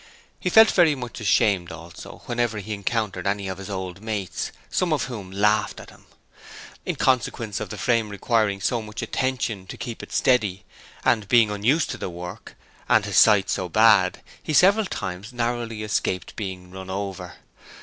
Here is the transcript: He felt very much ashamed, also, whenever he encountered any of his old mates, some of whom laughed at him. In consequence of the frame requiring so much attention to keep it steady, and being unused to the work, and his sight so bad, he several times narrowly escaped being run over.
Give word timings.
He 0.39 0.49
felt 0.49 0.71
very 0.71 0.95
much 0.95 1.19
ashamed, 1.19 1.71
also, 1.71 2.23
whenever 2.25 2.57
he 2.57 2.73
encountered 2.73 3.27
any 3.27 3.47
of 3.47 3.59
his 3.59 3.69
old 3.69 4.01
mates, 4.01 4.51
some 4.67 4.91
of 4.93 5.03
whom 5.03 5.29
laughed 5.29 5.79
at 5.79 5.91
him. 5.91 6.05
In 6.87 6.95
consequence 6.95 7.59
of 7.59 7.69
the 7.69 7.77
frame 7.77 8.09
requiring 8.09 8.61
so 8.61 8.81
much 8.81 9.03
attention 9.03 9.67
to 9.67 9.77
keep 9.77 10.01
it 10.01 10.11
steady, 10.11 10.65
and 11.05 11.29
being 11.29 11.51
unused 11.51 11.91
to 11.91 11.99
the 11.99 12.09
work, 12.09 12.55
and 12.89 13.05
his 13.05 13.17
sight 13.17 13.47
so 13.47 13.69
bad, 13.69 14.23
he 14.41 14.53
several 14.53 14.85
times 14.87 15.33
narrowly 15.33 15.83
escaped 15.83 16.35
being 16.35 16.71
run 16.71 16.89
over. 16.89 17.35